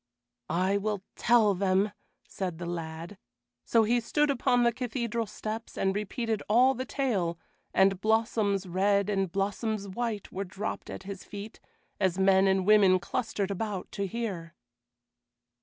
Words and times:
"I 0.49 0.77
will 0.77 1.03
tell 1.15 1.53
them," 1.53 1.91
said 2.27 2.57
the 2.57 2.65
lad; 2.65 3.19
so 3.65 3.83
he 3.83 3.99
stood 3.99 4.31
upon 4.31 4.63
the 4.63 4.71
cathedral 4.73 5.27
steps 5.27 5.77
and 5.77 5.95
repeated 5.95 6.41
all 6.49 6.73
the 6.73 6.85
tale, 6.85 7.37
and 7.71 8.01
blossoms 8.01 8.65
red 8.65 9.11
and 9.11 9.31
blossoms 9.31 9.87
white 9.87 10.31
were 10.31 10.43
dropped 10.43 10.89
at 10.89 11.03
his 11.03 11.23
feet, 11.23 11.59
as 11.99 12.17
men 12.17 12.47
and 12.47 12.65
women 12.65 12.97
clustered 12.99 13.51
about 13.51 13.91
to 13.91 14.07
hear. 14.07 14.55